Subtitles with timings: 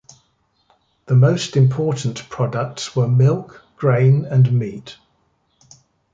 [1.05, 4.97] The most important products were milk, grain and meat.